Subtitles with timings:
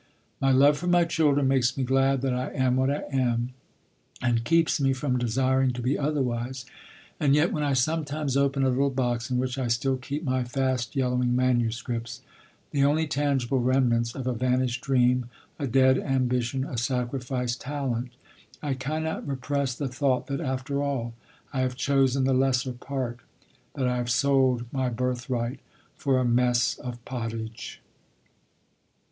[0.39, 3.51] My love for my children makes me glad that I am what I am
[4.19, 6.65] and keeps me from desiring to be otherwise;
[7.19, 10.43] and yet, when I sometimes open a little box in which I still keep my
[10.43, 12.23] fast yellowing manuscripts,
[12.71, 15.29] the only tangible remnants of a vanished dream,
[15.59, 18.09] a dead ambition, a sacrificed talent,
[18.59, 21.13] I cannot repress the thought that, after all,
[21.53, 23.17] I have chosen the lesser part,
[23.75, 25.59] that I have sold my birthright
[25.95, 27.83] for a mess of pottage.